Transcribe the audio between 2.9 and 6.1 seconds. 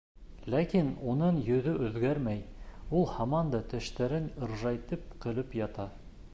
ул һаман да тештәрен ыржайтып көлөп ята.